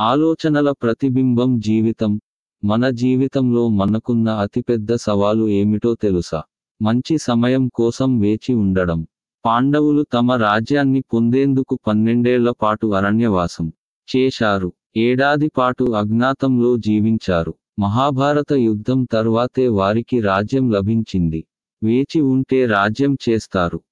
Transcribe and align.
ఆలోచనల 0.00 0.70
ప్రతిబింబం 0.70 1.60
జీవితం. 1.60 2.20
మన 2.64 2.90
జీవితంలో 2.90 3.68
మనకున్న 3.68 4.28
అతిపెద్ద 4.28 4.94
సవాలు 4.94 5.48
ఏమిటో 5.48 5.94
తెలుసా? 5.94 6.42
మంచి 6.82 7.18
సమయం 7.18 7.68
కోసం 7.68 8.18
వేచి 8.20 8.54
ఉండడం. 8.54 9.06
పాండవులు 9.46 10.06
తమ 10.14 10.32
రాజ్యాన్ని 10.32 11.00
పొందేందుకు 11.00 11.78
పన్నెండేళ్ళ 11.86 12.50
పాటు 12.50 12.86
అరణ్యవాసం 12.86 13.72
చేశారు. 14.16 14.72
ఏడాది 14.96 15.48
పాటు 15.48 15.84
అజ్ఞాతంలో 15.84 16.76
జీవించారు. 16.76 17.54
మహాభారత 17.78 18.52
యుద్ధం 18.52 19.06
తర్వాతే 19.12 19.68
వారికి 19.68 20.20
రాజ్యం 20.20 20.70
లభించింది. 20.70 21.44
వేచి 21.84 22.20
ఉంటే 22.20 22.66
రాజ్యం 22.66 23.16
చేస్తారు. 23.28 23.80